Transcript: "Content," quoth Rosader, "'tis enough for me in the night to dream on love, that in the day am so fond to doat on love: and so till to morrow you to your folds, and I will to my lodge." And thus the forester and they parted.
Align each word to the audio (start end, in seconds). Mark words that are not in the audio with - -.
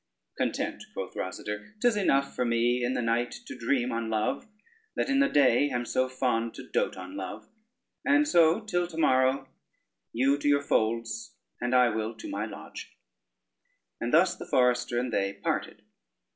"Content," 0.35 0.83
quoth 0.95 1.13
Rosader, 1.13 1.73
"'tis 1.79 1.95
enough 1.95 2.35
for 2.35 2.43
me 2.43 2.83
in 2.83 2.95
the 2.95 3.03
night 3.03 3.31
to 3.45 3.55
dream 3.55 3.91
on 3.91 4.09
love, 4.09 4.47
that 4.95 5.09
in 5.09 5.19
the 5.19 5.29
day 5.29 5.69
am 5.69 5.85
so 5.85 6.09
fond 6.09 6.55
to 6.55 6.67
doat 6.67 6.97
on 6.97 7.15
love: 7.15 7.49
and 8.03 8.27
so 8.27 8.61
till 8.61 8.87
to 8.87 8.97
morrow 8.97 9.47
you 10.11 10.39
to 10.39 10.47
your 10.47 10.63
folds, 10.63 11.35
and 11.61 11.75
I 11.75 11.89
will 11.89 12.15
to 12.15 12.27
my 12.27 12.47
lodge." 12.47 12.97
And 13.99 14.11
thus 14.11 14.35
the 14.35 14.47
forester 14.47 14.97
and 14.99 15.13
they 15.13 15.33
parted. 15.33 15.83